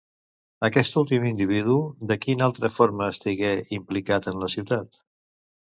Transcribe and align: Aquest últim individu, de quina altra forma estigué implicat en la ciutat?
Aquest 0.67 0.95
últim 1.01 1.27
individu, 1.31 1.75
de 2.13 2.17
quina 2.25 2.47
altra 2.47 2.71
forma 2.79 3.11
estigué 3.17 3.53
implicat 3.81 4.33
en 4.35 4.43
la 4.47 4.53
ciutat? 4.59 5.03